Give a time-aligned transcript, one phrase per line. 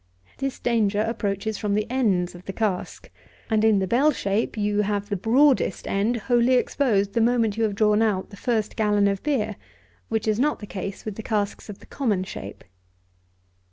[0.39, 3.11] This danger approaches from the ends of the cask;
[3.51, 7.63] and, in the bell shape, you have the broadest end wholly exposed the moment you
[7.65, 9.57] have drawn out the first gallon of beer,
[10.09, 12.63] which is not the case with the casks of the common shape.